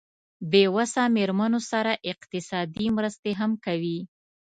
[0.51, 3.99] بې وسه مېرمنو سره اقتصادي مرستې هم کوي.